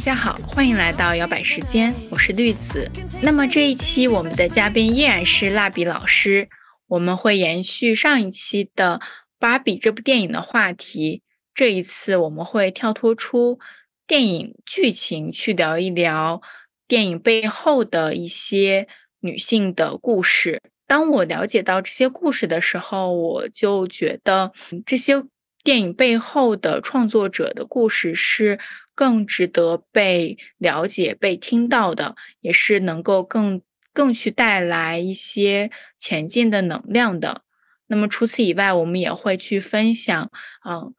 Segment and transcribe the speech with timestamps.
[0.00, 2.90] 大家好，欢迎来到摇摆时间，我是绿子。
[3.20, 6.48] 那么这一期我们的嘉宾依然是蜡笔老师，
[6.86, 8.98] 我们会延续上一期的
[9.38, 11.22] 《芭比》这部电影的话题。
[11.52, 13.58] 这一次我们会跳脱出
[14.06, 16.40] 电影剧情，去聊一聊
[16.88, 18.88] 电影背后的一些
[19.20, 20.62] 女性的故事。
[20.86, 24.52] 当我了解到这些故事的时候，我就觉得
[24.86, 25.22] 这些
[25.62, 28.58] 电影背后的创作者的故事是
[28.94, 33.60] 更值得被了解、被听到的，也是能够更
[33.92, 37.42] 更去带来一些前进的能量的。
[37.86, 40.30] 那么除此以外，我们也会去分享，
[40.64, 40.94] 嗯，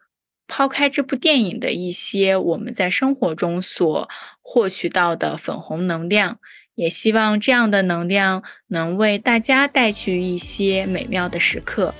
[0.48, 4.10] 抛开这部电影的一些我们在生活中所
[4.42, 6.40] 获取到的粉红能量。
[6.76, 11.94] 也希望这样的能量能为大家带去一些美妙的时刻。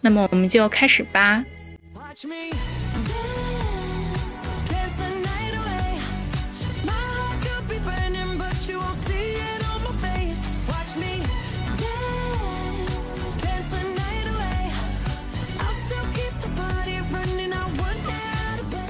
[0.00, 1.44] 那么我们就开始吧。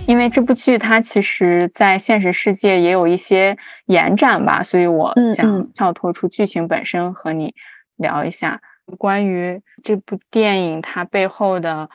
[0.08, 7.54] 因为这部剧它其实，在现实世界也有一些延展吧，所以我想跳脱出剧情本身和你
[7.94, 8.60] 聊一下
[8.98, 11.88] 关于这部电影它背后的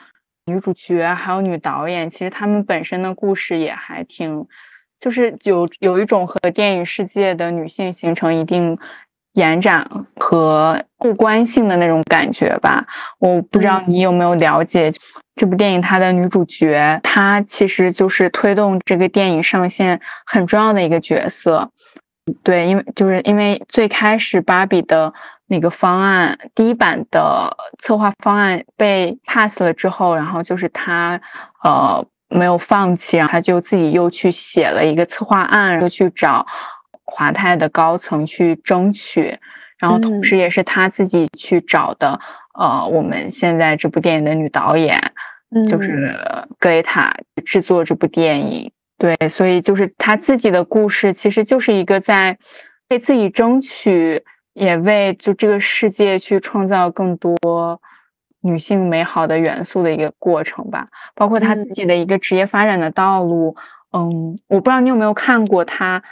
[0.46, 4.46] 女主角还有女导演，其实他们本身的故事也还挺，
[4.98, 8.78] 就是有有一种和电影世界的女性形成一定。
[9.36, 9.86] 延展
[10.18, 12.86] 和互关性的那种感觉吧，
[13.18, 14.90] 我不知道你有没有了解
[15.34, 21.70] 这部电影，它的女主角，她其实就是推动这个电影上线很重要的一个角色。
[22.42, 25.12] 对，因为就是因为最开始芭比的
[25.46, 31.20] 那个方案，第一版的策划方案被 pass 了之后，然后就是他
[31.62, 36.46] 呃没有放弃，然后他就自己又去写了一个策划案，又去找。
[37.08, 39.38] 华泰的高层去争取，
[39.78, 42.18] 然后同时也是他自己去找的。
[42.58, 45.00] 呃，我们现在这部电影的女导演，
[45.68, 46.12] 就是
[46.58, 48.72] 格雷塔制作这部电影。
[48.98, 52.36] 对，所以就是他自己的故事，其实就是一个在
[52.88, 54.24] 为自己争取，
[54.56, 57.80] 也为就这个世界去创造更多
[58.40, 60.88] 女性美好的元素的一个过程吧。
[61.14, 63.54] 包括她自己的一个职业发展的道路。
[63.92, 66.02] 嗯，我不知道你有没有看过她。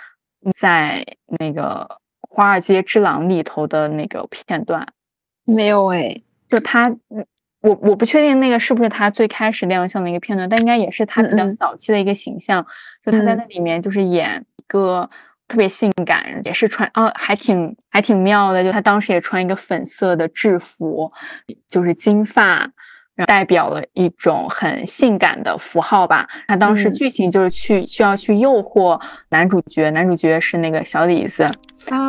[0.59, 1.03] 在
[1.41, 1.89] 那个
[2.29, 4.87] 《华尔街之狼》里头的那个片段，
[5.47, 6.95] 没有哎，就他，
[7.63, 12.67] 我我不确定那个是不是他最开始亮相的一个片段，但应该也是他比较早期的一个形象。
[13.03, 15.09] 就他在那里面就是演一个
[15.49, 18.63] 特别性感，也是穿啊，还挺还挺妙的。
[18.65, 21.13] 就他当时也穿一个粉色的制服，
[21.69, 22.71] 就是金发。
[23.29, 26.29] 代表了一种很性感的符号吧。
[26.49, 31.49] 他当时剧情就是去需要去诱惑男主角，男主角是那个小李子，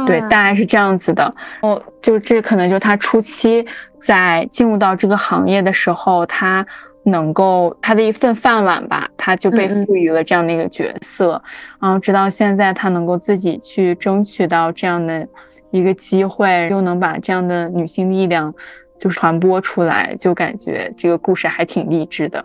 [0.07, 1.31] 对，大概是这样子的。
[1.61, 3.63] 哦，就这可能就是他初期
[4.01, 6.65] 在进入到这个行业的时候，他
[7.05, 11.41] 能够他的一份饭碗吧，他就被赋予了这样的一个角色。
[11.79, 15.27] 然后直到现在，他能够自己去争取到这样的
[15.71, 18.53] 一个机会，又能把这样的女性力量。
[18.97, 22.43] 就传播出来，就感觉这个故事还挺励志的，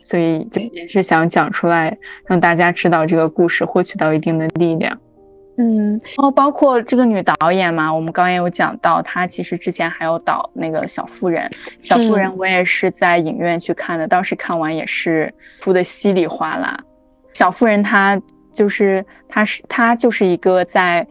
[0.00, 1.94] 所以就也是想讲出来，
[2.24, 4.98] 让大家知道这个故事获取到一定的力量。
[5.60, 11.50] 嗯，然后包括这个女导演嘛，我们刚刚也有讲到，她其实之前还有导那个小妇人，
[11.80, 15.32] 小妇人我也是在影院去看的，当时看完也是
[15.62, 16.78] 哭的稀里哗啦。
[17.34, 18.20] 小妇人她
[18.54, 21.06] 就是她是她就是一个在。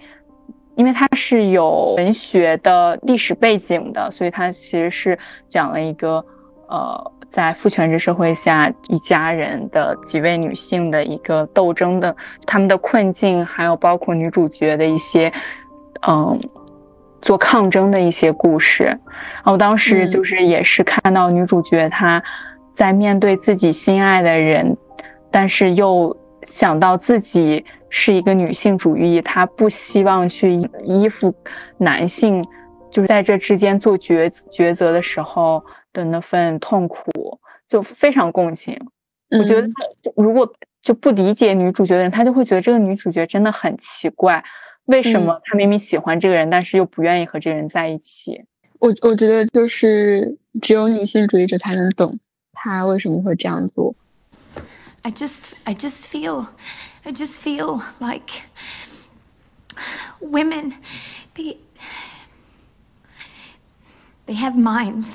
[0.76, 6.24] 因为它是有文学的历史背景的，所以它其实是讲了一个，
[6.70, 12.16] 呃，在父权制社会下一家人的几位女性的一个斗争的
[12.46, 15.32] 他们的困境，还有包括女主角的一些，
[16.08, 16.40] 嗯，
[17.22, 18.84] 做抗争的一些故事。
[18.84, 22.22] 然后当时就是也是看到女主角她
[22.74, 24.76] 在面对自己心爱的人，
[25.30, 27.66] 但是又想到自己。
[27.92, 30.54] 是一个女性主义，她不希望去
[30.86, 31.34] 依附
[31.76, 32.46] 男性，
[32.92, 35.60] 就是在这之间做抉抉择的时候
[35.94, 38.78] 的那份痛苦，就非常共情。
[39.32, 39.70] 我觉得，
[40.16, 44.44] 如果就不理解女主角的人，他就会觉得这个女主角真的很奇怪，
[44.86, 48.46] 为什么她明明喜欢这个人，但是又不愿意和这个人在一起？
[48.80, 52.18] 我我觉得就是只有女性主义者才能懂
[52.54, 53.94] 她为什么会这样做。
[55.02, 56.48] I just, I just feel.
[57.06, 58.44] I just feel like
[60.20, 60.74] women,
[61.36, 61.58] they,
[64.28, 65.14] they have minds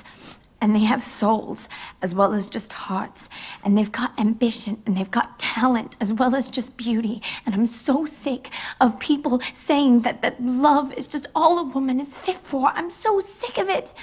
[0.63, 1.69] and they have souls
[2.01, 3.29] as well as just hearts.
[3.63, 7.21] And they've got ambition and they've got talent as well as just beauty.
[7.45, 8.49] And I'm so sick
[8.81, 12.71] of people saying that, that love is just all a woman is fit for.
[12.75, 13.93] I'm so sick of it.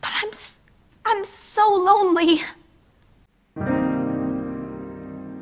[0.00, 0.30] But I'm,
[1.04, 2.42] I'm so lonely.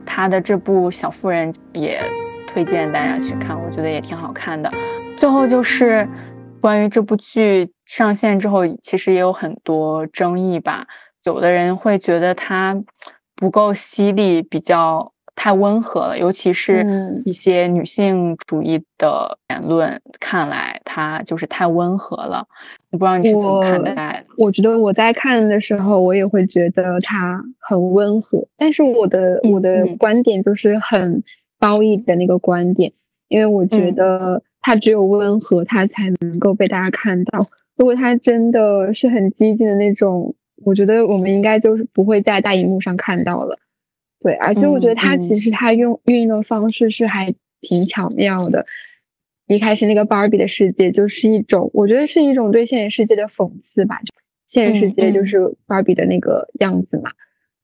[0.07, 2.03] 他的这部《小妇人》也
[2.47, 4.73] 推荐大家去看，我觉得也挺好看的。
[5.17, 6.09] 最后就是
[6.61, 10.88] 关于这部剧 上线之后，其实也有很多争议吧。
[11.24, 12.82] 有的人会觉得它
[13.36, 22.46] 不够犀利，比较太温和了，尤其是一些女性主义的言论，看来它就是太温和了。
[22.92, 24.26] 我不知道你是怎么看待？
[24.38, 31.24] 我觉得我在看的时候，我也会觉得它很温和，但是我的我的观点就是很
[31.60, 32.92] 褒义的那个观点，
[33.28, 34.42] 因为我觉得。
[34.66, 37.46] 他只有温和，他才能够被大家看到。
[37.76, 43.58] 如果他真的是很激进的那种，我觉得我们应该就是不会在大荧幕上看到了。
[44.20, 48.66] 对，而且我觉得他其实他用运用的方式是还挺巧妙的。
[49.48, 54.00] 一开始那个芭比的世界就是一种，我觉得是一种对现实世界的讽刺吧。
[54.46, 57.10] 现实世界就是芭比的那个样子嘛。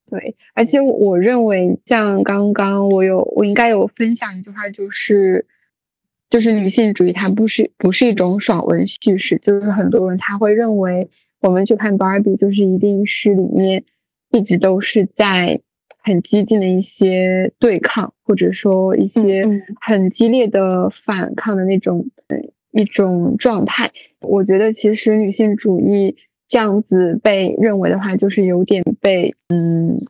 [0.06, 5.46] 对，而且我认为像刚刚我有我应该有分享一句话，就是。
[6.30, 9.36] 就是女性主义，它不是不是一种爽文叙事。
[9.42, 11.10] 就是很多人他会认为，
[11.40, 13.82] 我们去看芭比，就是一定是里面
[14.30, 15.60] 一直都是在
[15.98, 19.44] 很激进的一些对抗，或者说一些
[19.80, 22.06] 很激烈的反抗的那种
[22.70, 23.90] 一种状态。
[24.20, 26.16] 我觉得其实女性主义
[26.46, 30.06] 这样子被认为的话，就是有点被嗯。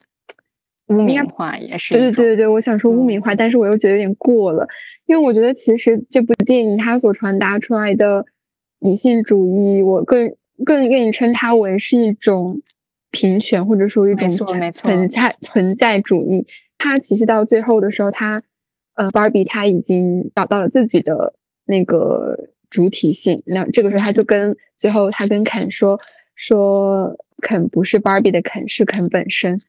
[0.91, 4.69] 污名化也是对对对对对，我想说污名化，但是我又觉得有点过了，
[5.07, 8.27] 因为我觉得其实这部电影它所传达出来的
[8.81, 10.35] 女性主义，我更
[10.65, 12.61] 更愿意称它为是一种
[13.11, 16.47] 平权或者说一种存在存在主义。
[16.77, 18.43] 它其实到最后的时候，它
[18.95, 21.35] 呃，芭比她已经找到了自己的
[21.65, 26.01] 那个主体性，那这个时候他就跟最后他跟肯说
[26.35, 29.61] 说肯不是 Barbie 的肯，是肯本身。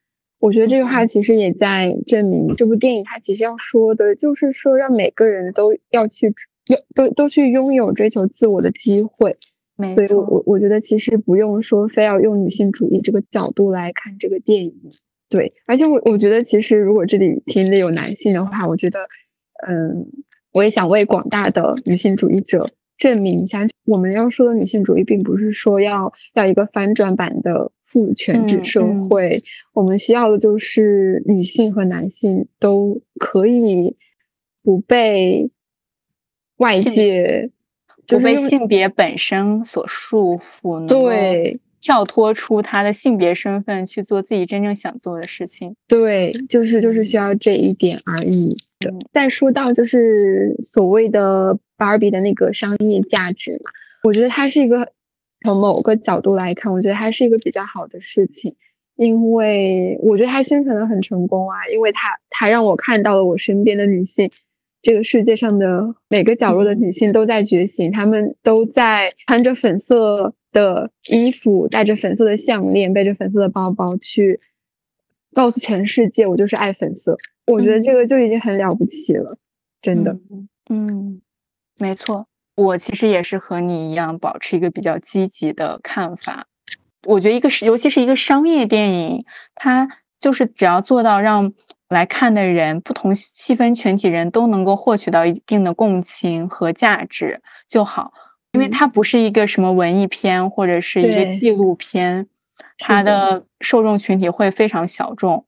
[0.42, 6.34] 我觉得这句话其实也在证明，这部电影它其实要说的就是说，让每个人都要去
[6.66, 9.38] 拥都都去拥有追求自我的机会。
[9.96, 14.74] 所以，我我我觉得其实不用说非要用女性主义这个角度来看这个电影。
[15.30, 19.08] 对，而且我我觉得其实如果这里听的有男性的话，我觉得，
[19.68, 20.08] 嗯，
[20.52, 27.72] 我也想为广大的女性主义者证明一下，我们要说的女性主义，并不是说要要一个翻转版的。
[27.92, 29.44] 父权制社会，
[29.74, 33.98] 我们需要的就是女性和男性都可以
[34.64, 35.52] 不被
[36.56, 37.50] 外界，
[38.08, 45.76] 不被性别本身所束缚，对，跳脱出他的性别身份去做自己真正想做的事情。
[45.90, 48.56] 对，就是就是需要这一点而已。
[49.12, 53.72] 再说到就是所谓的芭比的那个商业价值嘛，
[54.04, 54.94] 我觉得它是一个。
[55.42, 58.56] 从某个角度来看，我觉得它是一个比较好的事情，
[58.96, 64.31] 因为我觉得它宣传的很成功啊，因为它它让我看到了我身边的女性，
[64.81, 74.40] 这个世界上的每个角落的女性都在觉醒，她们都在穿着粉色的衣服，戴着粉色的项链，背着粉色的包包去
[75.33, 77.18] 告诉全世界，我就是爱粉色。
[77.48, 79.38] 我觉得这个就已经很了不起了，
[79.81, 80.19] 真的。
[80.69, 81.21] 嗯，
[81.78, 82.28] 没错。
[82.56, 86.46] 我其实也是和你一样，保持一个比较积极的看法。
[87.08, 89.88] 我觉得一个是，尤其是一个商业电影，它
[90.20, 91.52] 就是只要做到让
[91.90, 98.14] 来看的人，不同细分群体人都能够获取到一定的共情和价值就好。
[98.52, 102.28] 因为它不是一个什么文艺片或者是一个纪录片，
[102.78, 105.46] 它的受众群体会非常小众。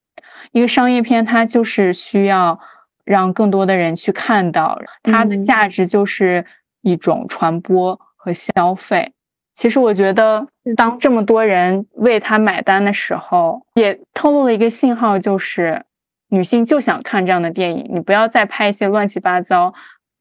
[0.53, 2.59] 一个商业片，它就是需要
[3.05, 6.43] 让更多的人去看到，它的价值就是。
[6.83, 9.13] 一种传播和消费，
[9.55, 15.83] 其实我觉得，当这么多人为他买单的时候，也透露了一个信号，就是
[16.27, 17.89] 女性就想看这样的电影。
[17.89, 19.73] 你不要再拍一些乱七八糟，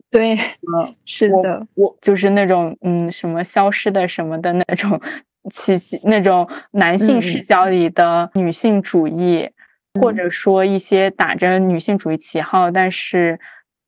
[0.09, 5.00] 对，嗯，是的，我就是那种，嗯，什么消失的什么的那种，
[5.50, 9.50] 气息，那种男性视角里的女性主义，
[10.00, 13.40] 或者说一些打着女性主义旗号，但是。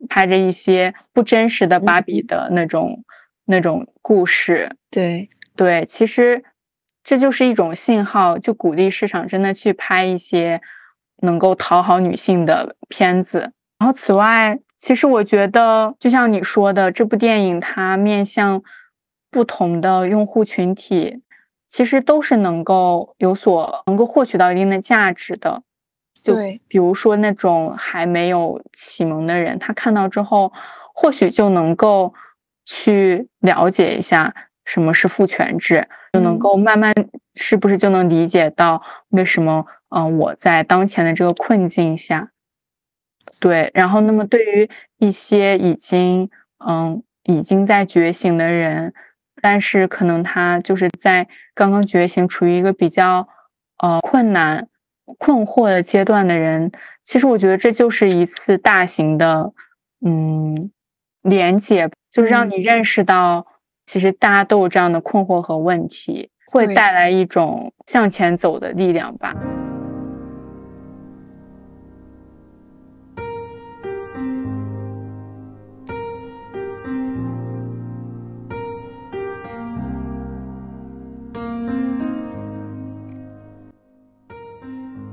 [0.08, 3.04] 拍着一些不真实的芭比的那种
[3.46, 6.42] 那种故事，对对，其实
[7.02, 10.60] 这就是一种信号，就鼓励市场真的去拍一些
[11.22, 13.52] 能够讨好女性的片子。
[13.78, 18.62] 然后，此外，其实我觉得，就像你说的，这部电影它面向
[19.30, 21.20] 不同的用户群体，
[21.68, 25.62] 其实都是能够有所能够获取到一定的价值的。
[26.24, 26.34] 就
[26.66, 30.50] 比如说那种还没有启蒙的人，他看到之后，
[30.94, 32.14] 或许就能够
[32.64, 36.94] 去了解一下什么是父权制，就能够慢慢
[37.34, 42.30] 是不是就能理解到为什么嗯我在当前的这个困境下，
[43.38, 46.30] 对，然后那么对于一些已经
[46.66, 48.94] 嗯已经在觉醒的人，
[49.42, 53.28] 但是可能他就是在刚刚觉醒，处于一个比较
[53.76, 54.68] 呃困难。
[55.18, 56.72] 困惑的阶段的人，
[57.04, 59.52] 其实我觉得这就是一次大型的，
[60.04, 60.70] 嗯，
[61.22, 63.46] 连接，就是让你认识到，
[63.86, 69.34] 其实大家都有这样的困惑和问题，会带来一种向前走的力量吧。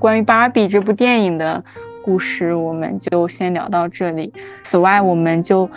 [0.02, 1.64] 关于芭比这部电影的
[2.04, 4.34] 故事，我们就先聊到这里。
[4.64, 5.70] 此外，我们就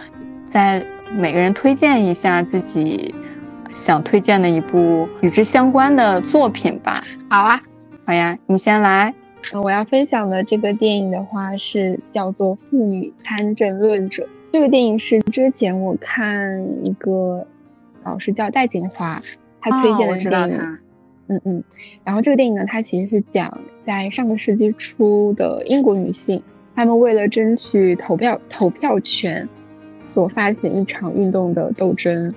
[0.48, 3.14] 在每个人推荐一下自己
[3.74, 7.04] 想推荐的一部与之相关的作品吧。
[7.28, 7.60] 好啊，
[8.06, 9.12] 好呀，你先来。
[9.52, 14.22] 我要分享的这个电影的话是叫做《妇女参政论者》。
[14.54, 17.46] 这个电影是之前我看一个
[18.02, 19.22] 老师叫戴锦华，
[19.60, 20.78] 他推荐的电影。
[21.26, 21.64] 嗯嗯，
[22.04, 26.42] 然后这个电影呢，它其实是讲在上个世纪初的英国女性，
[26.74, 29.48] 她们为了争取投票投票权，
[30.00, 32.34] 所发起的一场运动的斗争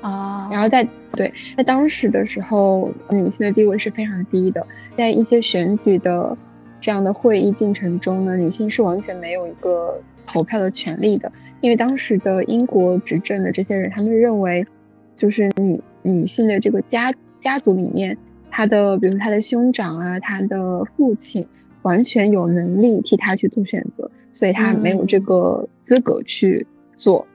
[0.00, 0.48] 啊。
[0.50, 6.36] 然后在对在当时的时候，女性的地位是非常低的，在一些选举的
[6.80, 14.66] 这样的会议进程中呢，女性是完全没有一个投票的权利的，因为当时的英国执政的这些人，他们认为
[15.16, 17.12] 就是女女性的这个家。
[17.42, 18.18] 家族里面，
[18.54, 21.46] 他的比如他的兄长啊，他的父亲
[21.80, 27.26] 完全有能力替他去做选择，所以他没有这个资格去做，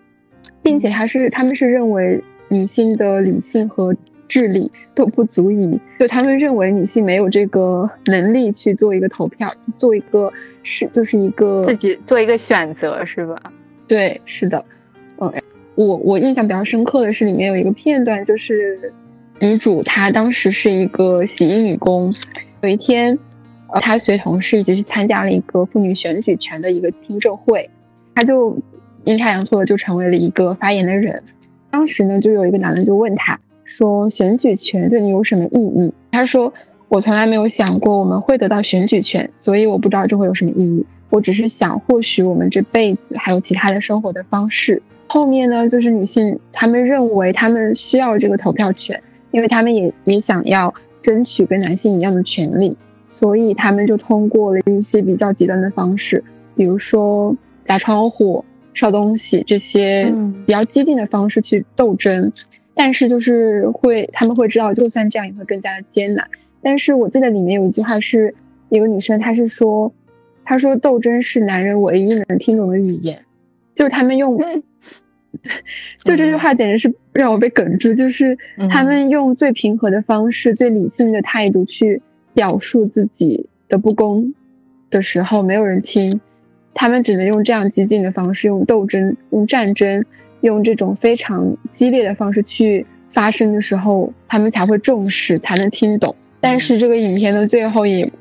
[0.61, 3.95] 并且他是他们是认为女性的理性和
[4.27, 10.31] 智力都不足以，就他们认为女性没有这个能力去做一个投票，做一个
[10.61, 13.51] 是就是一个自己做一个选择是吧？
[13.87, 14.63] 对，是的，
[15.17, 15.33] 嗯，
[15.75, 18.93] 我我印象比较深刻的是里面有一个片段就是。
[19.39, 22.13] 女主她当时是一个洗衣女工，
[22.61, 23.19] 有一天，
[23.81, 27.69] 她随同事一起去参加了一个妇女选举权的一个听证会，
[28.15, 28.57] 她就
[29.03, 31.23] 阴差阳错的就成为了一个发言的人。
[31.69, 36.53] 当时呢，就有一个男的就问她说：“选举权对你有什么意义？”她说
[36.89, 40.85] ：“我从来没有想过我们会得到选举权，所以我不知道这会有什么意义。
[41.11, 49.03] 我只是想，或许我们这辈子还有其他的生活的方式。”后面呢，就是女性她们认为她们需要这个投票权。
[49.31, 52.75] 因为他们也也想要争取跟男性一样的权利，
[53.07, 56.23] 所以他们就通过了一些比较极端的方式，
[56.55, 58.43] 比如说砸窗户、
[58.73, 60.13] 烧东西这些
[60.45, 62.31] 比较激进的方式去斗争。
[62.73, 66.27] 但是就是会，他们会知道，就算这样也会更加的艰难。
[66.61, 68.35] 但是我记得里面有一句话是
[68.69, 69.91] 一个女生，她是说，
[70.43, 73.25] 她说斗争是男人唯一能听懂的语言，
[73.73, 74.39] 就是他们用。
[76.03, 78.37] 就这句话简直是让我被哽住，就是
[78.69, 82.01] 他们用最平和的方式、最理性的态度去
[82.33, 84.33] 表述自己的不公
[84.89, 86.21] 的时候，没有人听，
[86.73, 90.05] 他们只能用这样激进的方式，用斗争、用战争、
[90.41, 96.15] 用这种非常激烈的方式去发声的时候，他们才会重视，才能听懂。
[96.39, 98.11] 但是这个影片的最后也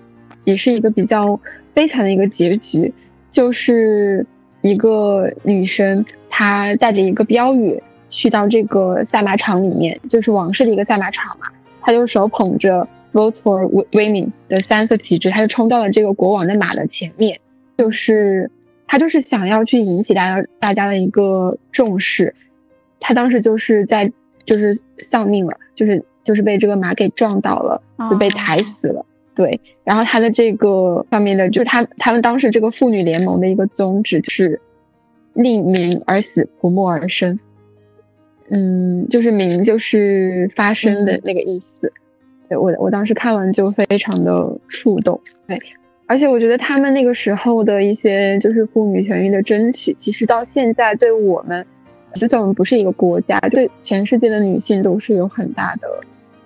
[0.44, 1.40] 也是一个比较
[1.74, 2.94] 悲惨的一个结局，
[3.30, 4.26] 就是
[4.66, 6.04] 一个女生。
[6.28, 11.46] 她带着一个标语去到这个赛马场里面，就是王室的一个赛马场嘛。
[11.80, 17.40] 她就手捧着 “Vote for Women” 的三色旗帜，她就冲到了这个国王的马的前面，
[17.78, 18.50] 就是
[18.86, 22.34] 她就是想要去引起大家大家的一个重视。
[23.00, 24.12] 她当时就是在
[24.44, 29.06] 就是丧命了，就是就是被这个马给撞倒了，就被抬死了。
[29.36, 34.60] 对，然后他的这个上面的，就是他他们当时这个妇女联盟的一个宗旨就是。
[35.38, 37.38] 令民而死，不默而生。
[38.48, 41.92] 嗯，就是“民”就是发生的那个意思。
[42.48, 45.20] 对我，我当时看完就非常的触动。
[45.46, 45.60] 对，
[46.06, 51.66] 而且我觉得他们那个时候的一些就是妇女权益的争取，其实到现在对我们，
[52.14, 55.86] 就算我们不是一个国家，对全世界的女性都是有很大的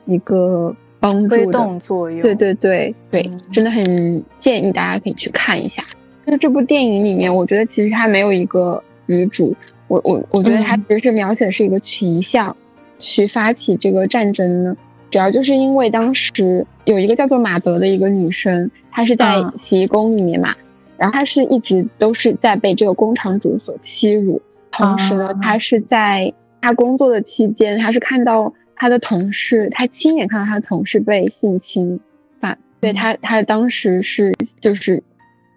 [0.05, 2.21] 一个帮助动作用。
[2.21, 5.83] 对对对对，真的很建议大家可以去看一下。
[6.27, 9.57] 就这部电影里面，我觉得其实它没有一个女主，
[9.89, 12.57] 我我我觉得它其实是描写的是一个群像
[13.01, 14.77] 去发起这个战争呢，
[15.11, 20.55] 主要就是因为当时有一个叫做马德的一个女生，她是在洗衣工里面嘛，
[20.97, 24.41] 然后她是一直都是在被这个工厂主所欺辱，
[24.71, 32.01] 同时呢，她是在她工作的期间，她是看到她的同事，他亲眼看到他的同事被性侵
[32.41, 35.03] 犯，对他，他当时是就是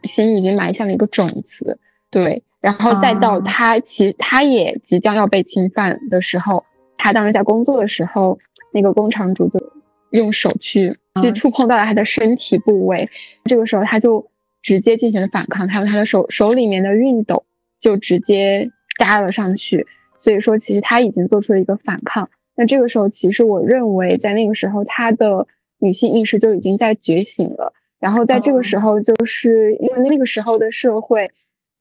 [0.03, 2.43] 心已经埋下了一个种子，对。
[2.59, 6.65] 然后再到他，其实他也即将要被侵犯的时候，
[6.97, 8.39] 他当时在工作的时候，
[8.73, 9.71] 那个工厂主就
[10.11, 13.09] 用手去去触碰到了他的身体部位，
[13.45, 14.29] 这个时候他就
[14.61, 17.45] 直接进行了反抗，他用他的手手里面的熨斗
[17.79, 19.87] 就直接扎了上去，
[20.17, 22.29] 所以说其实他已经做出了一个反抗。
[22.55, 25.47] 那这个时候，其实我认为在那个时候，她的
[25.79, 27.73] 女性意识就已经在觉醒了。
[27.99, 31.31] 然后在这个时候，就是因为那个时候的社会。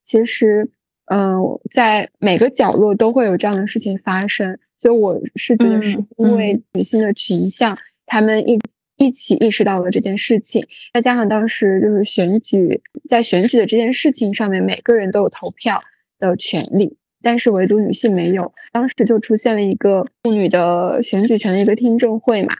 [0.04, 0.68] 其实，
[1.04, 8.58] 嗯，在每个角落都会有这样的事情发生，所以我是觉得是因为女性的群像，他们一
[8.96, 15.84] 一起意识到了这件事情，再加上当时就是选举，在选举的这件事情上面，每个人都有投票
[16.18, 22.54] 的权利，但是唯独女性没有，当时就出现了一个妇女的选举权的一个听证会嘛，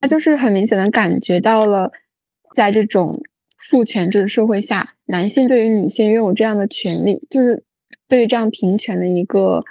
[0.00, 1.92] 他就是很明显的感觉到了，
[2.54, 3.22] 在这种。
[3.62, 7.62] 父权制的社会下，男性对于女性拥有这样的权利，就是
[8.08, 9.64] 对于这样平权的一个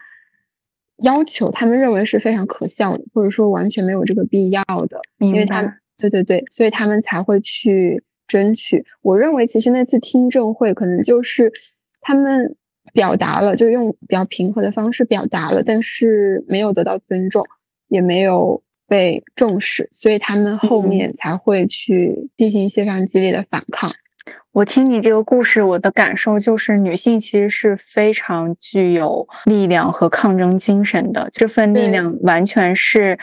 [0.98, 5.02] 要求，他们认为是非常可笑的，或者说完全没有这个必要的。
[5.18, 8.86] 因为他们对对对，所以他们才会去争取。
[9.02, 11.52] 我认为，其实那次听证会可能就是
[12.00, 12.56] 他们
[12.94, 17.46] 表达了，就用比较平和的方式表达了，但是没有得到尊重，
[17.88, 18.64] 也没有。
[18.90, 23.94] 被重视，所以他们后面才会去进行一些非常激烈的反抗。
[24.52, 33.20] 我听你这个故事，我的感受就是，女性其实是非常具有力量和抗争精神的，这份力量完全是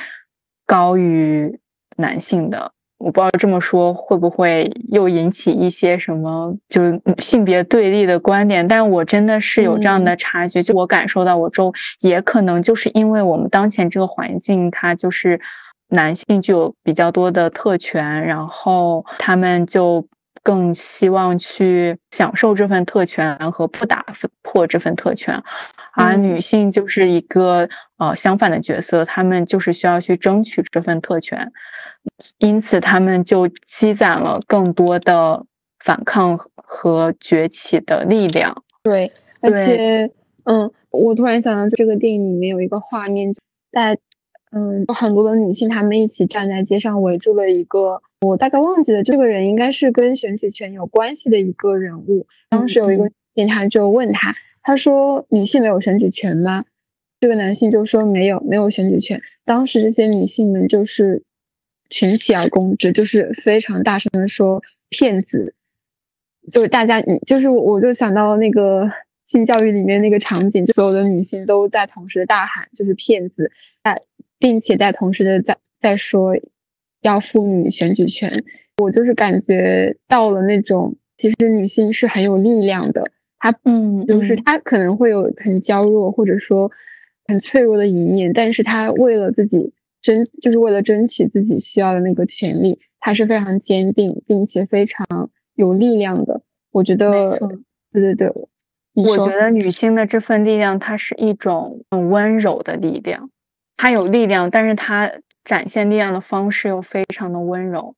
[0.65, 1.59] 高于
[1.97, 2.71] 男性的。
[2.99, 8.67] 我不知道这么说会不会又引起一些什么，就是性别对立的观点。
[8.67, 15.39] 但我真的是有这样的察觉，就我感受到我周，也可能就是因为我们当前这个环境，它就是
[15.89, 20.07] 男性具有比较多的特权，然后他们就
[20.47, 24.07] 更希望去享受这份特权和不打
[24.43, 25.43] 破这份特权。
[25.93, 31.51] 而女性就是一个呃相反的角色，她们就是需要去争取这份特权，
[32.39, 35.45] 因此她们就积攒了更多的
[35.81, 38.63] 反抗和崛起的力量。
[38.85, 40.13] 对，而且，
[40.45, 43.33] 嗯，我突然想到这个电影里面有一个画面，
[43.73, 43.99] 在
[44.57, 52.27] 嗯有很多的女性，她们一起站在街上围住了一个，我大概忘记了这个人应该是跟选举权有关系的一个人物。
[52.49, 54.35] 当时有一个警察就问他。
[54.63, 56.65] 他说：“女性没有选举权吗？”
[57.21, 61.23] 这个男性就说：“没有，没有选举权。”当时这些女性们就是
[61.89, 65.55] 群起而攻之，就是非常大声的说：“骗子！”
[66.51, 68.91] 就大家，就是我就想到那个
[69.25, 73.53] 性教育里面那个场景，所有的女性都在同时的大喊：“就是骗子！”
[73.85, 74.03] 在
[74.39, 76.37] 并且在同时的在在说
[77.03, 78.45] 要妇女选举权。
[78.79, 83.11] 我就是感觉到了那种，其实女性是很有力量的。
[83.39, 86.71] 她嗯，就是她可能会有很娇弱或者说
[87.27, 89.73] 很脆弱的一面，但是她为了自己
[90.03, 96.43] 争，就是为了争取自己需要的那个权利，她是非常坚定并且非常有力量的。
[96.71, 97.39] 我觉得，
[97.93, 98.29] 对对对，
[98.95, 103.31] 我觉得女性的这份力量，它是一种很温柔的力量，
[103.77, 105.11] 她有力量，但是他
[105.45, 107.95] 展现力量的方式又非常的温柔。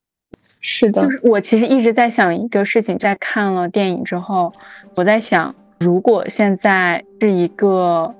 [0.61, 4.53] 是的，就是我其实一直在想一个事情，在看了电影之后，
[4.97, 8.13] 我在想，如果现在是一个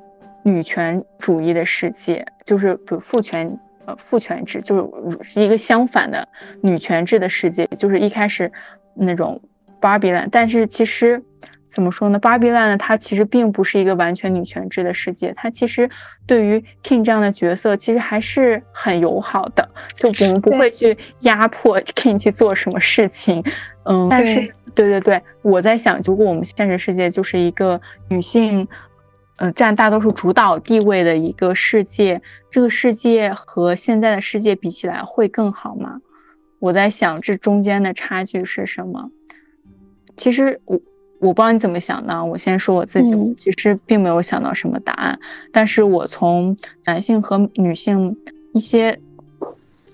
[0.45, 6.27] 女权主义的世界，就是不父权呃父权制，就是是一个相反的
[6.63, 8.51] 女权制的世界，就是一开始
[8.95, 9.43] 那种
[9.81, 11.21] 芭比 land，但是其实。
[11.69, 12.19] 怎么说呢？
[12.19, 12.79] 芭比 land 呢？
[12.79, 15.89] 它其实并不是一个完全女权制的世界，它其实
[16.27, 19.69] 对于 King 这样的角色，其实还是很友好的。
[19.95, 23.45] 就我们不会去压迫 King 去做什么事情，
[23.85, 24.09] 嗯。
[24.09, 24.41] 但是，
[24.75, 28.67] 对对对，我在想，如果我们现实世界就是一个女性，
[29.37, 36.01] 呃，占大多数主导地位的一个世界，这个世界和现在的世界比起来会更好吗？
[36.61, 39.11] 我在想，这中间的差距是什么？
[40.17, 40.81] 其实我。
[41.21, 42.25] 我不知道你怎么想呢？
[42.25, 45.19] 我先说我自己，我其实并没有想到什么答案。
[45.53, 48.17] 但是我从男性和女性
[48.53, 48.99] 一些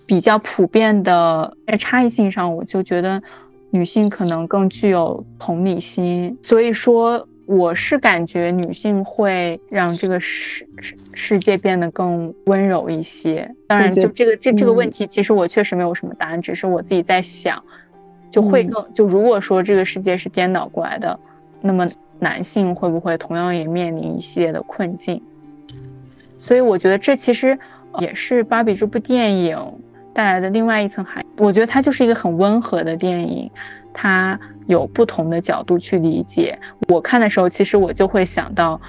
[0.07, 3.23] 比较普遍的在差异性上，我就觉得
[3.71, 6.37] 女性可能更具有同理心。
[6.43, 13.51] 所以说，我是感觉女性会让这个世世世界变得更温柔一些。
[13.67, 17.63] 当然，就这个这这个问题，其实我确实没有什么答案，只是我自己在想，
[18.35, 21.18] 就会更就如果说这个世界是颠倒过来的，
[21.61, 25.23] 那么男性会不会同样也面临一系列的困境？
[26.37, 27.59] 所以我觉得这其实
[28.01, 29.57] 也是《芭比》这部电影
[30.12, 31.27] 带来的另外一层含义。
[31.38, 33.51] 我觉得它就是一个很温和的电影，
[33.92, 34.38] 它。
[34.66, 36.59] 有不同的角度去理解。
[36.88, 38.81] 我看的时候，其实我就会想到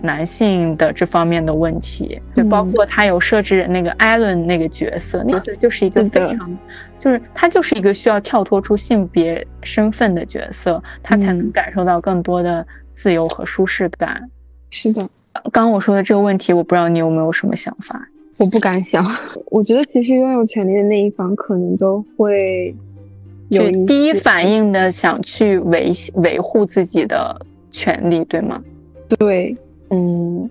[0.00, 6.56] 男性的这方面的问题，就包括他有设置那个艾伦那个角色，那个角色就是一个非常，
[6.98, 14.30] 就是他就是一个需要跳脱出性别身份的角色，他才能感受到更多的自由和舒适感。
[14.70, 15.08] 是的，
[15.44, 18.08] 刚刚我说的这个问题，我不知道你有没有什么想法？
[18.36, 19.06] 我不敢想。
[19.50, 22.74] 我觉得其实拥有权利的那一方可能都会。
[23.48, 28.60] 有第一反应的想去维维护自己的权利，对吗？
[29.20, 29.56] 对，
[29.90, 30.48] 嗯，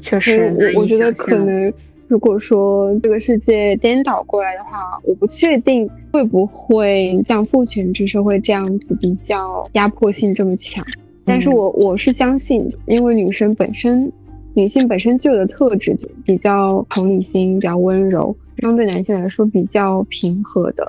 [0.00, 0.54] 确实。
[0.74, 1.72] 我我觉得可能，
[2.06, 10.84] 如果说这个世界颠倒过来的话，我不确定会不会像父权制社会这样子比较压迫性这么强。
[11.24, 14.10] 但是我我是相信，因为女生本身，
[14.54, 20.86] 女性本身就有的特质比较同理心，比较温柔，相对男性来说比较平和的。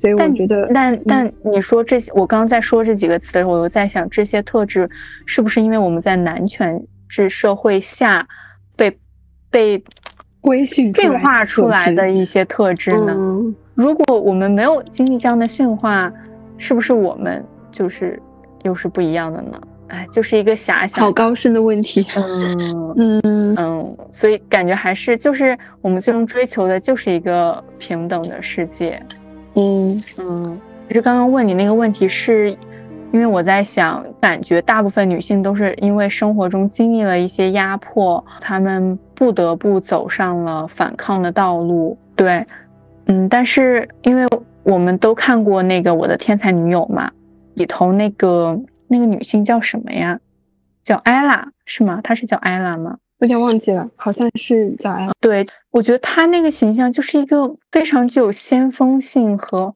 [0.00, 4.88] 所以我觉得，但但你说这些，我刚刚在说这几个词的时候，我又在想，这些特质
[5.26, 8.26] 是不是因为我们在男权制社会下
[8.76, 8.98] 被
[9.50, 9.84] 被
[10.40, 13.14] 规训驯化出来的一些特质呢？
[13.74, 16.10] 如果我们没有经历这样的驯化，
[16.56, 18.18] 是不是我们就是
[18.62, 19.60] 又是不一样的呢？
[19.88, 22.06] 哎，就是一个遐想，好高深的问题。
[22.16, 29.02] 嗯 嗯嗯，所以感觉还是就是我们最终追求的就是一个平等的世界。
[29.54, 32.50] 嗯嗯，其实刚刚问你那个问题，是
[33.12, 41.98] 因为我在想，感觉大部分女性都是因为生活中经历了一些压迫，她们不得不走上了反抗的道路。
[42.14, 42.44] 对，
[43.06, 44.26] 嗯，但是因为
[44.62, 47.10] 我们都看过那个《我的天才女友》嘛，
[47.54, 50.20] 里头那个那个女性叫什么呀？
[50.84, 52.00] 叫艾拉是吗？
[52.02, 52.98] 她是叫艾拉吗？
[53.20, 55.12] 有点忘记了，好像是叫艾拉。
[55.20, 59.72] 对，我觉得他那个形象就是一个非常具有先锋性和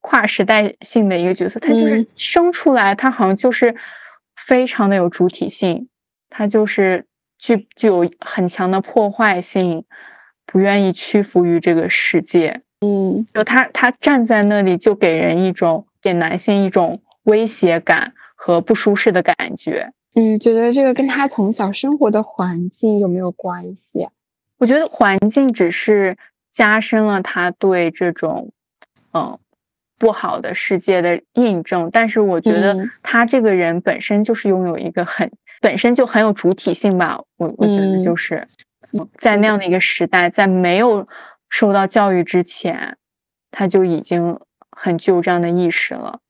[0.00, 1.60] 跨时代性的一个角色。
[1.60, 3.74] 他就是生出来，他好像就是
[4.34, 5.88] 非常的有主体性，
[6.30, 7.04] 他就是
[7.38, 9.84] 具具有很强的破坏性，
[10.46, 12.62] 不愿意屈服于这个世界。
[12.80, 19.92] 嗯，就他他站在那里，就给人一种给男性一种威胁感和不舒适的感觉。
[20.18, 24.08] 你觉得这个跟他从小生活的环境有没有关系？
[24.56, 26.16] 我觉得环境只是
[26.50, 28.50] 加深了他对这种
[29.12, 29.38] 嗯
[29.98, 37.20] 不好的世界的印证，但是我觉得他这个人本身就是拥有一个很本身就很有主体性吧。
[37.36, 38.48] 我我觉得就是
[39.18, 41.06] 在那样的一个时代，在没有
[41.50, 42.96] 受到教育之前，
[43.50, 46.20] 他就已经很具有这样的意识了。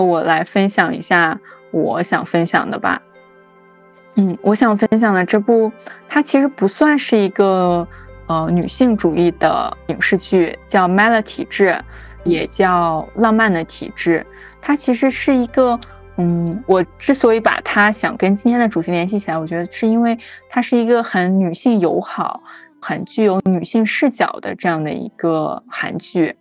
[0.00, 1.36] 我来分享一下
[1.72, 3.02] 我想分享的吧。
[4.14, 5.72] 嗯，我想分享的这部，
[6.08, 7.88] 它其实不算是一个
[8.26, 11.68] 呃女性主义的影视剧，叫《麦乐体质》，
[12.22, 14.24] 也叫《浪漫的体质》。
[14.60, 15.80] 它其实是一个，
[16.18, 20.16] 嗯，我之所以把它想跟今天的主题联系起来，我觉得是因为
[20.50, 22.42] 它是一个很女性友好、
[22.82, 26.36] 很具有女性视角的这样的一个韩剧。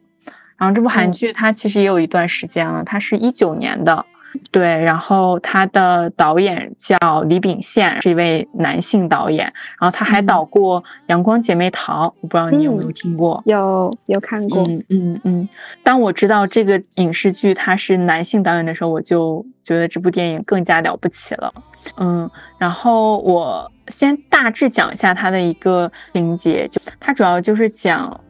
[0.62, 4.06] 然后这部韩剧它其实也有一段时间了，它是一九年的，
[4.52, 4.80] 对。
[4.84, 9.52] 然后它的导演叫李秉宪，是一位男性导演。
[9.80, 13.42] 然后他还导过《阳光姐妹淘》，我不知道你有没有听过？
[13.48, 14.62] 有，有看过。
[14.68, 15.50] 嗯嗯嗯。
[15.82, 21.52] 当我知道这个影视剧它是男性导演的时候，我就觉得这部电影更加了不起了。
[21.98, 22.30] 嗯。
[22.60, 28.22] 然后我先大致讲一下它的一个情节，就它主要就是讲。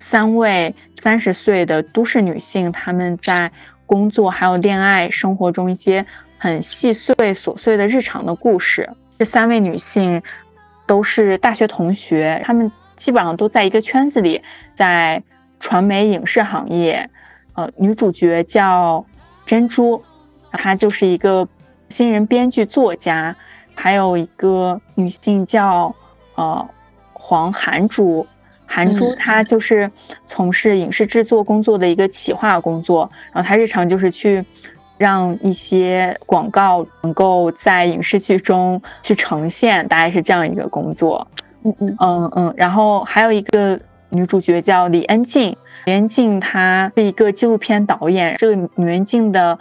[0.00, 3.52] 三位三十岁的都市女性，她们在
[3.86, 6.04] 工作还有恋爱生活中一些
[6.38, 8.90] 很细碎琐碎的日常的故事。
[9.18, 10.20] 这三位女性
[10.86, 14.42] 都是大学同学，她们基本上都在一个圈子里，
[14.74, 15.22] 在
[15.60, 17.08] 传媒影视行业。
[17.54, 19.04] 呃，女主角叫
[19.44, 20.02] 珍珠，
[20.52, 21.46] 她就是一个
[21.90, 23.36] 新人编剧作家。
[23.74, 25.94] 还有一个女性叫
[26.34, 26.68] 呃
[27.12, 28.26] 黄寒珠。
[28.72, 29.90] 韩珠她就是
[30.24, 34.44] 从事影视制作工作的一个企划工作，然后她日常就是去
[34.96, 41.26] 让一些广告能够在影视剧中去呈现，大概是这样一个工作。
[41.64, 43.78] 嗯嗯嗯嗯，然后还有一个
[44.10, 45.56] 女主角叫李恩静，
[45.86, 49.58] 李恩静她是一个纪录片导演，这个李恩静的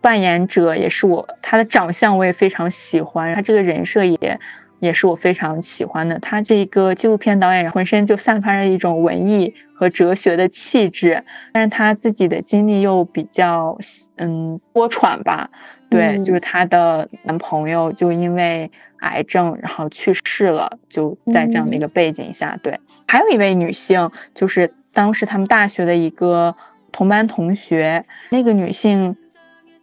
[0.00, 4.40] 扮演者也是我，她的长相我也非常喜欢，她这个人设也
[4.80, 6.18] 也是我非常喜欢的。
[6.18, 13.78] 他这个纪录片导演浑身就散发着一种文艺和哲学的气质，但是他自己的经历又比较
[14.16, 15.50] 嗯多舛吧。
[15.90, 24.72] 对，就是她的男朋友就因为癌症然后去世了，就在这样的一个背景下，对，还有一位女性就是。
[24.90, 26.56] 当时他们大学的一个
[26.90, 29.14] 同班同学，那个女性，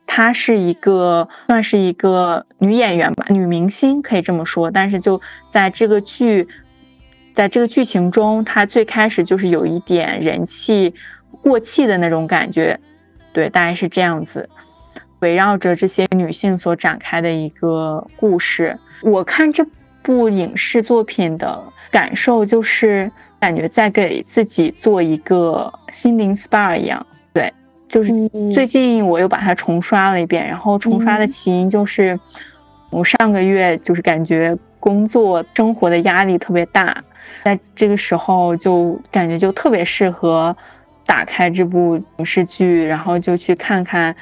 [0.05, 4.71] 她是一个算是一个女演员吧，女明星可以这么说。
[4.71, 6.47] 但是就在这个剧，
[7.33, 10.93] 在这个剧情中，她最开始就是有一点人气
[11.41, 12.79] 过气的那种感觉，
[13.33, 14.49] 对，大概是这样子。
[15.19, 19.65] 围绕着这些女性所展开的一个故事，我看这
[20.03, 23.11] 部影视作品的感受就是。
[23.37, 27.05] 感觉在给自己做一个心灵 SPA 一样，
[27.87, 28.11] 就是
[28.53, 32.19] 最近我又把它重刷了一遍，然后重刷的起因就是
[32.89, 37.03] 我上个月就是感觉工作生活的压力特别大，
[37.43, 40.55] 在这个时候就感觉就特别适合
[41.05, 44.15] 打开这部影视剧，然后就去看看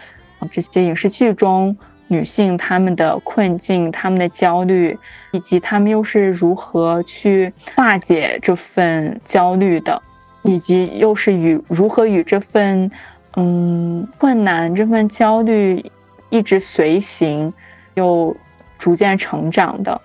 [0.52, 1.76] 这些影视剧中。
[2.10, 4.96] 女性她们的困境、她们的焦虑，
[5.32, 10.00] 以及她们又是如何去化解这份焦虑的，
[10.44, 12.92] 以及又是与如何与这份
[13.36, 15.84] 嗯困难、这份焦虑
[16.30, 17.54] 一直随行，
[17.96, 18.36] 又
[18.78, 20.02] 逐渐成长的。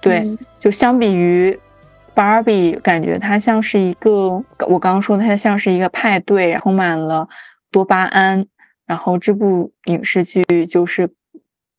[0.00, 1.58] 对，就相比于
[2.14, 7.28] Barbie，感觉它像是一个我刚刚说的，它像是一个派对，充满了
[7.70, 8.46] 多巴胺。
[8.86, 11.10] 然后这部影视剧就是。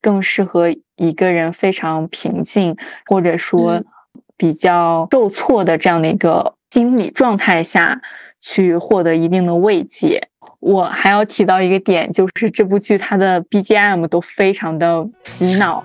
[0.03, 3.83] 更适合一个人非常平静，或者说
[4.35, 8.01] 比较受挫的这样的一个心理状态下
[8.39, 10.29] 去获得一定的慰藉。
[10.62, 15.84] 我还要提到一个点，就是这部剧它的 BGM 都非常的洗脑。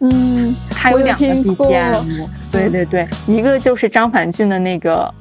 [0.00, 5.12] 嗯，它有两个 BGM，对对对，一个就是张凡俊的那个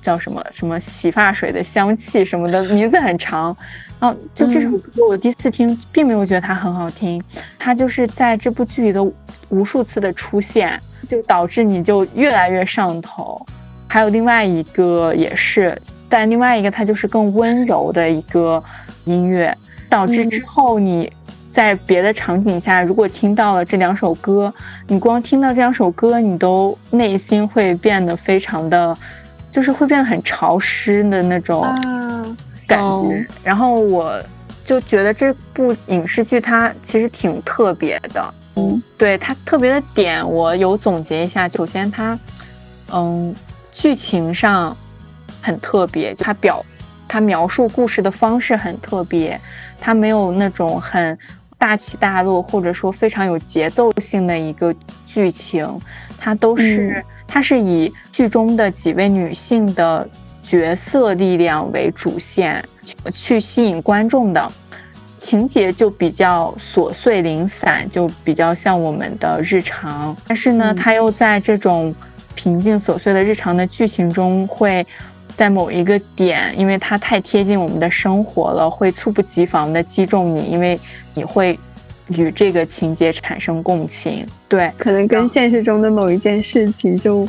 [0.00, 3.54] 叫什么什么洗发水的香气什么的，名字很长。
[4.00, 7.22] 然后就这首歌，我第一次听，并没有觉得它很好听，
[7.58, 9.04] 它就是在这部剧里的
[9.50, 13.44] 无数次的出现，就导致你就越来越上头。
[13.86, 18.60] 还有另外一个也是，但另外一个它就是更温柔的一个
[19.04, 19.56] 音乐，
[19.88, 21.12] 导致之后你。
[21.52, 24.54] 在别的场景下，如果听到了这两首歌，
[24.86, 28.96] 你光听到这两首歌，你都内心会变得非常的，
[29.50, 31.66] 就是会变得很潮湿的那种
[32.70, 33.26] 感觉。
[33.44, 34.18] 然后我
[34.64, 41.48] 就觉得这部影视剧它其实挺特别的，嗯，对它特别的点，我有总结一下。
[41.48, 42.18] 首先它，
[42.92, 43.34] 嗯，
[43.72, 44.76] 剧情上
[45.42, 46.64] 很特别，就它表
[47.06, 49.40] 它描述故事的方式很特别，
[49.80, 51.18] 它没有那种很。
[51.60, 55.68] 大起大落，或者说非常有节奏性的一个剧情，
[56.18, 60.08] 它都是它是以剧中的几位女性的
[60.50, 62.64] 角色力量为主线
[63.12, 64.52] 去吸引观众的，
[65.20, 70.16] 情节就比较琐碎零散，就比较像我们的日常。
[70.26, 71.94] 但是呢，它又在这种
[72.34, 74.84] 平静琐碎的日常的剧情中，会
[75.36, 80.76] 在某一个点，因为它太贴近我们的生活了，会猝不及防的击中你，因为。
[81.12, 81.58] 你会
[82.06, 87.28] 与这个情节产生共情，对，可能跟现实中的某一件事情就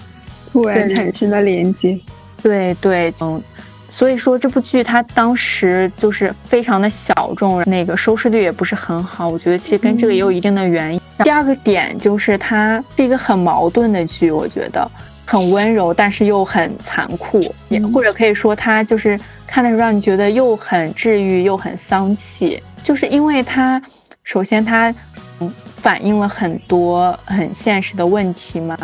[0.52, 2.00] 突然产生了连接，
[2.42, 3.42] 对对，嗯，
[3.90, 11.02] 所以说这部剧它当时就是非常的小众，那个收视率也不是很好，我觉得其实跟这个也有一定的原因。
[11.24, 14.90] 第二个点就是它是一个很矛盾的剧，我觉得
[15.26, 22.62] 很温柔，但是又很残酷，也或者可以说它就是看的时候让你觉得又很治愈又很丧气。
[22.84, 23.80] 就是因为它，
[24.24, 24.92] 首先它，
[25.40, 28.76] 嗯，反映了很多很现实的问题嘛，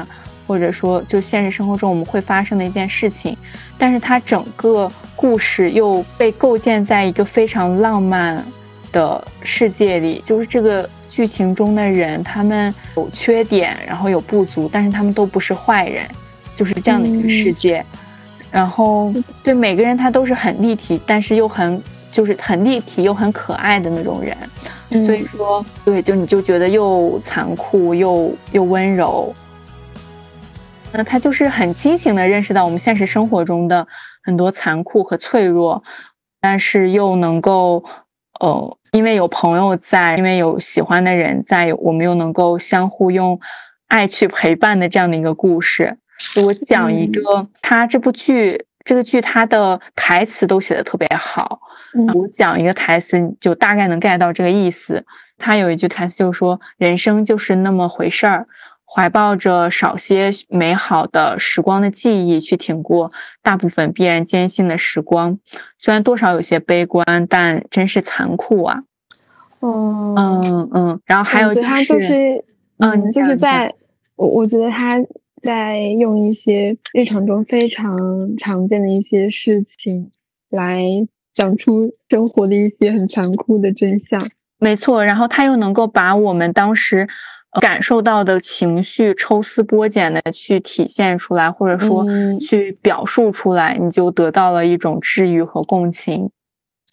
[0.47, 3.37] 或者说就现实生活中我们会发生的一件事情，
[3.77, 8.43] 但是它整个故事又被构建在一个非常浪漫
[8.91, 16.07] 的世界里，就是这个剧情中的人，他们有缺点，然后有不足，但是他们都不是坏人，
[16.55, 17.85] 就是这样的一个世界，
[18.49, 21.81] 然后对每个人他都是很立体，但是又很。
[22.09, 29.35] 就是很立体又很可爱的那种人，所以说，对，就你就觉得又残酷又又温柔。
[30.93, 33.87] 那他就是很清醒的认识到我们现实生活中的
[34.23, 35.83] 很多残酷和脆弱，
[36.41, 37.83] 但是又能够，
[38.39, 43.39] 呃，因为有朋友在，因为有喜欢的人在，我们又能够相互用
[43.87, 45.97] 爱去陪伴的这样的一个故事。
[46.35, 51.59] 我讲一个，他这部剧，这个剧他的台词都写的特别好。
[52.15, 55.05] 我讲一个台词，就大概能 get 到这个意思。
[55.37, 58.47] 他有一句台词就是说：“人生就是那么回事儿，
[58.89, 63.11] 怀抱着少些美好的时光的记忆，去挺过
[63.43, 65.37] 大部分必然艰辛的时光。
[65.77, 68.79] 虽然多少有些悲观，但真是残酷啊。”
[69.61, 71.01] 嗯，嗯嗯。
[71.05, 71.61] 然后还有就
[71.99, 72.43] 是，
[72.77, 73.75] 嗯，就是在
[74.15, 74.99] 我我觉得他。
[75.39, 80.09] 在用一些日常中非常常见的一些事情
[80.49, 80.81] 来
[81.31, 85.05] 讲出生活的一些很残酷的真相，没错。
[85.05, 87.07] 然后他又能够把我们当时
[87.61, 92.05] 感受到的情绪抽丝剥茧的去体现出来，或者说
[92.39, 96.29] 去表述出来，你就得到了一种治愈和共情。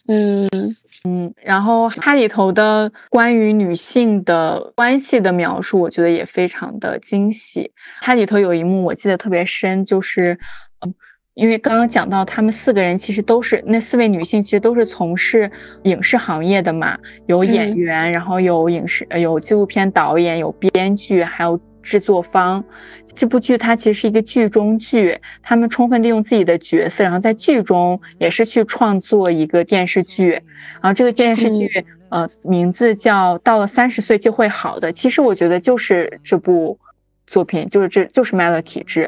[0.07, 0.75] 嗯。
[1.07, 7.71] 嗯，然后它里头的关于女性的关系的描述，我觉得也非常的惊喜。
[8.01, 10.39] 它里头有一幕我记得特别深，就是，
[10.83, 10.91] 嗯，
[11.35, 15.49] 因为刚刚讲到他们四个人其实都是那四位女性，其实都是从事
[15.83, 21.59] 影视行业的嘛，有演员，然后有影视，有纪录片导演，有编剧，还有。
[21.85, 22.65] 制作方，
[23.13, 30.31] 这部剧它其实是一个剧中剧，他们充分利用自己的角色，然后在剧中也是去创作一个电视剧。
[30.81, 34.89] 然后这个电视剧，呃，名字叫《到了三十岁就会好的》。
[34.91, 36.75] 其实我觉得就是这部
[37.27, 39.07] 作品，就是这就是《麦乐体质》。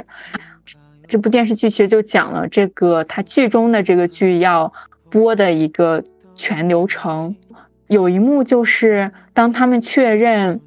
[1.08, 4.72] 这部电视剧其实就讲了这个他剧中的这个剧要
[5.10, 6.04] 播的一个
[6.36, 7.36] 全流程。
[7.88, 10.60] 有一幕就是当他们确认。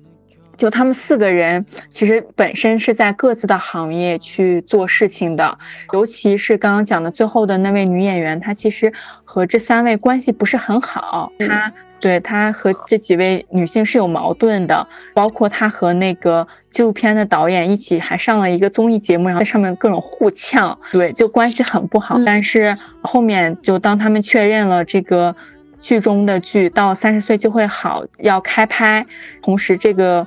[0.57, 5.57] 就他们四个人，其实本身是在各自的行业去做事情的，
[5.95, 8.93] 尤其是刚刚讲的最后的那位女演员，她其实
[9.25, 22.17] 和这三位关系不是很好，她对她和这几位女性是有矛盾的，包括她和那个纪录片的导演一起还上了一个综艺节目，然后在上面各种互呛，对，就关系很不好。
[22.25, 25.37] 但是后面就当他们确认了这个
[25.81, 29.07] 剧中的剧到三十岁就会好要开拍，
[29.43, 30.27] 同时这个。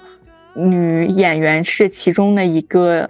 [0.55, 3.09] 女演员是其中的一个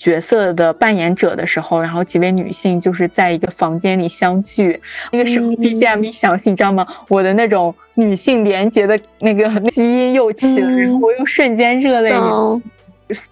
[0.00, 4.80] 角色的扮演者的时候，然后几位女性就是在一个房间里相聚。
[5.12, 6.86] 那个时候 BGM 一响起，你知道吗？
[7.08, 12.62] 我的那种女性连接的那个基因又起了，然后我又瞬间热泪盈眶。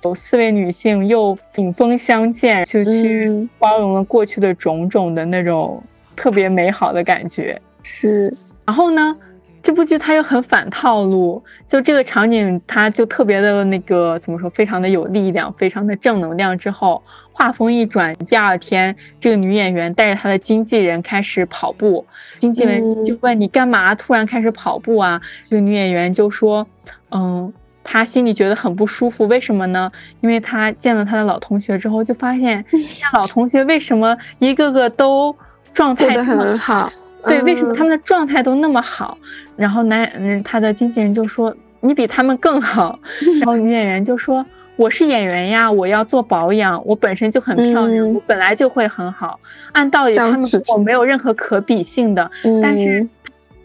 [0.03, 5.83] 有四位女性又顶峰相见，就去包容了过去的种种的那种
[6.15, 7.59] 特别美好的感觉。
[7.83, 9.17] 是，然后呢？
[9.63, 16.57] 这部剧它又很反套路，就这个场景，它就特别的那个怎么说，非常的有力量，非常的正能量。
[16.57, 22.07] 之后画风一转，第二天这个女演员带着她的经纪人开始跑步，
[22.39, 25.21] 经纪人就问你干嘛突然开始跑步啊？
[25.49, 26.67] 这个女演员就说，
[27.11, 27.53] 嗯，
[27.85, 29.91] 她心里觉得很不舒服，为什么呢？
[30.21, 35.37] 因为她见了她的老同学之后，就发现这 些老同学为什么一个个都
[35.75, 36.91] 状态这么好。
[37.29, 39.17] 对，为什么他们的状态都那么好？
[39.57, 42.99] 然后男，嗯，他的经纪人就说你比他们更好。
[43.41, 44.45] 然后女演员就说
[44.77, 49.39] 我是演员呀，我要做保养，我本身就很漂亮，我本来就会很好。
[49.73, 52.31] 按道理他们和我没有任何可比性的，
[52.63, 53.07] 但是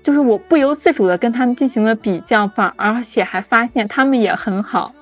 [0.01, 4.93] 就是我不由自主的跟他们进行了比较，反而且还发现他们也很好，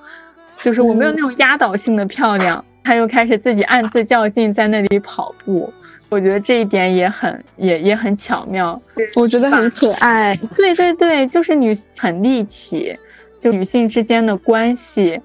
[0.60, 2.64] 就是我没有那种压倒性的漂亮。
[2.84, 5.72] 他又开始自己暗自较劲，在那里跑步。
[6.12, 8.78] 我觉得这一点也很也也很巧妙，
[9.16, 10.38] 我觉得很可爱。
[10.54, 12.94] 对对对，就是女很立体，
[13.40, 15.18] 就女性之间的关系，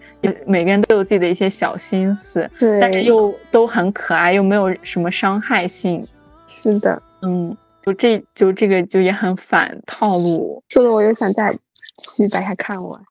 [0.46, 6.02] 每个人都有自己的一些小心思，对，但是又都很可爱，又没有什么伤害性。
[6.48, 11.52] 是的，嗯，就这就这个就也很反套路，说的我又想再
[11.98, 13.02] 去把它看完。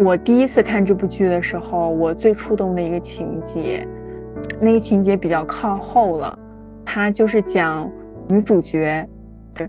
[0.00, 3.86] 我第一次看这部剧的时候，我最触动的一个情节。
[4.60, 6.38] 那个情节比较靠后了，
[6.84, 7.90] 他就是讲
[8.28, 9.06] 女主角，
[9.54, 9.68] 对，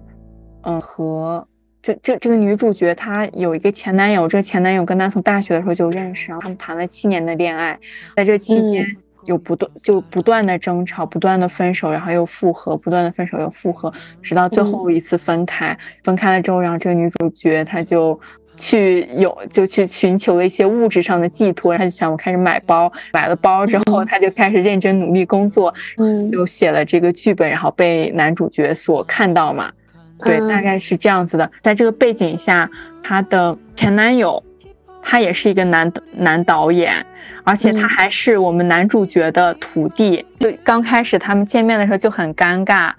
[0.62, 1.46] 嗯，和
[1.82, 7.78] 这这这个女主角她有一个前男友，这个前男友跟她从大学的时候就认识，然后他们谈了七年的恋爱，
[8.16, 8.86] 在这期间
[9.26, 13.92] 有不断就不断的争吵，不断的分手，然后又复合，不断的分手又复合，
[14.22, 15.78] 直到最后一次分开。
[16.04, 18.20] 分开了之后，然后这个女主角她就。
[18.58, 29.72] 去有就去寻求了一些物质上的寄托，他就想我开始买包，买了包之后，他就开始认真努力工作，嗯，就写了这个剧本，然后被男主角所看到嘛，
[30.20, 31.50] 对，大概是这样子的。
[31.62, 32.70] 在这个背景下，
[33.04, 34.42] 他的前男友，
[35.02, 37.06] 他也是一个男男导演，
[37.44, 40.26] 而且他还是我们男主角的徒弟。
[40.40, 42.92] 就刚开始他们见面的时候就很尴尬，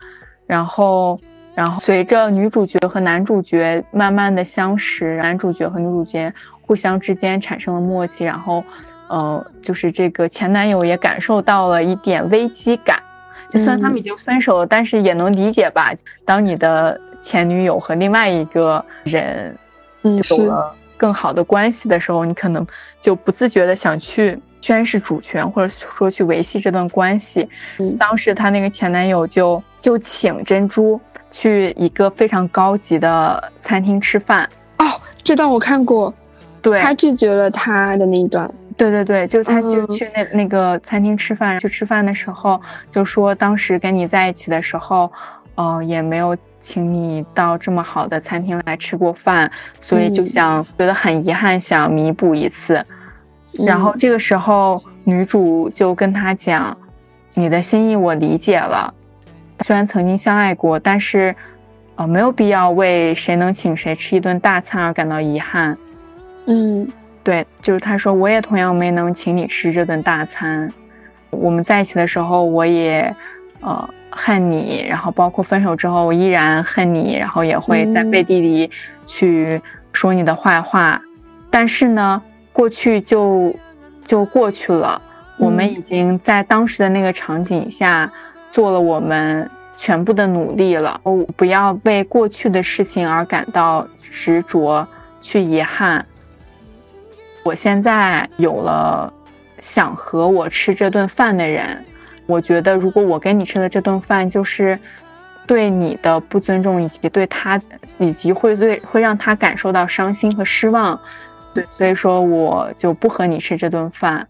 [0.46, 1.18] 然后，
[1.56, 6.30] 然后随着女主角和男主角慢慢的相识，男主角和女主角
[6.60, 8.62] 互相之间产生了默契，然后，
[9.08, 13.02] 呃，就是这个前男友也感受到了一点危机感。
[13.48, 15.92] 就算他们已经分手了，但是也能理解吧？
[16.26, 19.56] 当你的前女友和另外一个人
[20.04, 22.66] 有了更好的关系的时候，你可能
[23.00, 27.48] 就不自觉的想去宣誓主权，或者说去维系这段关系。
[28.00, 31.00] 当时她那个前男友就就请珍珠
[31.30, 34.42] 去一个非常高级的餐厅吃饭。
[34.78, 36.12] 哦，这段我看过，
[36.60, 38.52] 对他拒绝了他的那一段。
[38.76, 42.60] 对对对，就他就去那那个餐厅吃饭，去吃饭的时候
[42.90, 45.12] 就说，当时跟你在一起的时候，
[45.54, 49.48] 呃，也没有请你到这么好的餐厅来吃过饭，
[49.80, 52.84] 所以就想觉得很遗憾，想弥补一次。
[53.64, 56.76] 然后这个时候女主就跟他讲，
[57.34, 58.92] 你的心意我理解了，
[59.60, 61.34] 虽然曾经相爱过，但是，
[61.94, 65.76] 呃，没有必要为谁能请谁吃一顿大餐而感到遗憾。
[66.46, 66.86] 嗯。
[67.22, 70.72] 对，就是他说，我也同样没能请你吃这顿大餐。
[71.30, 73.12] 我们在一起的时候，我也，
[73.62, 74.86] 呃，恨你。
[74.88, 77.16] 然后包括分手之后，我依然恨你。
[77.16, 78.70] 然后也会在背地里
[79.06, 79.60] 去
[79.92, 81.02] 说你的坏话。
[81.50, 82.22] 但是呢，
[82.56, 83.54] 过去就
[84.02, 85.00] 就过去了。
[85.36, 88.10] 我们已经在当时的那个场景下
[88.50, 90.98] 做了我们全部的努力了。
[91.02, 94.88] 我不要为过去的事情而感到执着，
[95.20, 96.06] 去遗憾。
[97.44, 99.12] 我现在有了
[99.60, 101.84] 想和我吃这顿饭的人，
[102.24, 104.78] 我觉得如果我跟你吃的这顿饭就是
[105.46, 107.60] 对你的不尊重，以及对他，
[107.98, 110.98] 以及会对会让他感受到伤心和失望，
[111.56, 114.26] 对，所以说我就不和你吃这顿饭。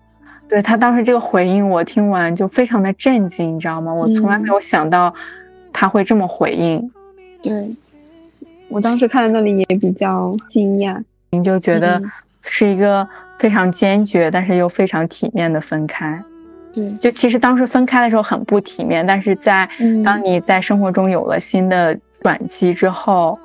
[0.48, 3.92] 对他当时这个回应，我听完就非常的震惊，你知道吗？
[3.92, 5.14] 我从来没有想到
[5.72, 6.90] 他会这么回应。
[7.42, 7.70] 对，
[8.68, 12.02] 我当时看到那里也比较惊讶，你就觉得。
[12.48, 13.04] 是一个
[13.40, 16.22] 非常坚决，但是又非常体面的分开。
[16.72, 19.68] 对，就其实当时分开的时候很不体面，但是在
[20.04, 23.36] 当你在生活中有了新的转机之后，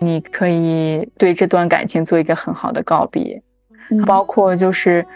[0.00, 3.42] 你可以对这段感情做一个很好的告别。
[4.06, 5.06] 包括就是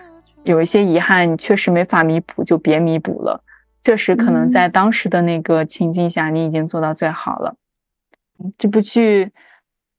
[0.44, 3.42] 有一些遗憾，你确实没法弥补，就别弥补了。
[3.82, 7.56] 确实可能在当时的那个情境下，你已经做到最好了。
[8.58, 9.32] 这部剧。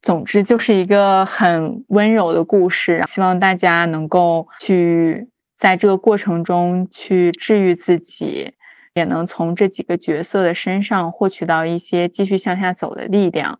[0.03, 5.29] 总之就是一个很温柔的故事，希望大家能够去
[5.59, 8.55] 在这个过程中去治愈自己，
[8.95, 13.59] 也能从这几个角色的身上获取到一些继续向下走的力量。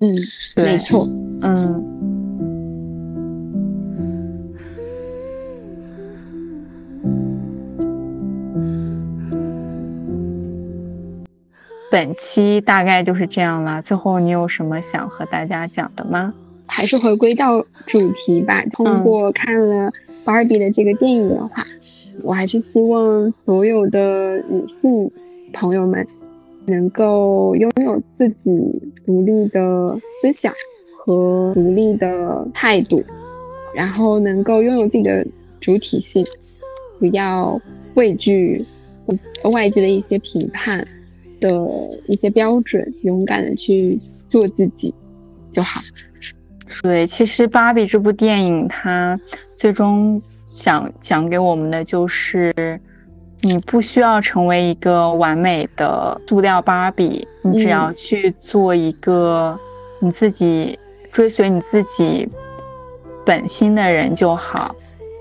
[0.00, 0.14] 嗯，
[0.56, 1.08] 没错，
[1.42, 1.90] 嗯。
[11.90, 13.80] 本期大概就是这样了。
[13.80, 16.34] 最后，你有什么想和大家讲的吗？
[16.66, 18.64] 还是回归到主题吧。
[18.72, 19.92] 通过看了
[20.24, 21.64] 芭比的这个电影的话，
[22.22, 25.08] 我还是希望所有的女性
[25.52, 26.04] 朋友们
[26.66, 28.50] 能够拥有自己
[29.04, 30.52] 独立的思想
[30.96, 33.02] 和独立的态度，
[33.74, 35.26] 然后能够拥有自己的
[35.60, 36.26] 主体性，
[36.98, 37.60] 不要
[37.94, 38.64] 畏惧
[39.44, 40.86] 外界的一些评判。
[41.40, 41.50] 的
[42.06, 44.94] 一些标准，勇敢的去做自己
[45.50, 45.78] 就好。
[46.82, 49.20] 对，其实《芭比》这部电影，它
[49.54, 52.80] 最终想讲给我们的就是，
[53.44, 59.54] 你不需要成为一个完美的塑料芭比，你只要去做一个
[59.98, 60.78] 你自己
[61.12, 62.26] 追随你自己
[63.22, 64.74] 本心的人就好。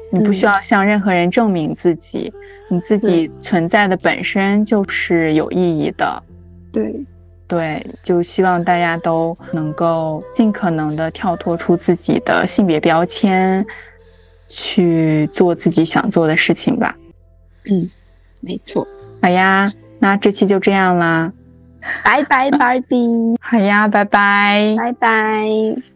[0.10, 2.34] 你不需要向任何人证明自己。
[2.70, 6.24] 你自己存在的本身就是有意义的，
[6.72, 7.06] 对，
[7.46, 13.64] 对，就希望大家都能够尽可能的跳脱出自己的性别标签，
[14.48, 16.96] 去做自己想做的事情吧。
[17.70, 17.88] 嗯，
[18.44, 18.86] 没错。
[19.22, 21.32] 好呀，那这期就这样啦，
[22.04, 23.38] 拜拜，Barbie。
[23.40, 25.93] 好呀，拜拜，拜拜。